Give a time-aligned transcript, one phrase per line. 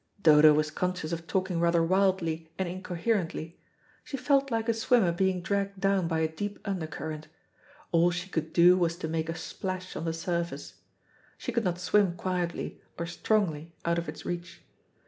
[0.29, 3.59] '"Dodo was conscious of talking rather wildly and incoherently.
[4.03, 7.27] She felt like a swimmer being dragged down by a deep undercurrent.
[7.91, 10.73] All she could do was to make a splash on the surface.
[11.37, 14.63] She could not swim quietly or strongly out of its reach.